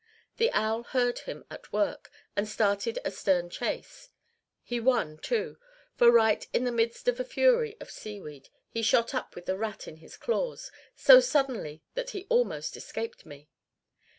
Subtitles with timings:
[0.37, 4.09] The owl heard him at work, and started a stern chase.
[4.63, 5.59] He won, too,
[5.93, 9.59] for right in the midst of a fury of seaweed he shot up with the
[9.59, 13.47] rat in his claws so suddenly that he almost escaped me.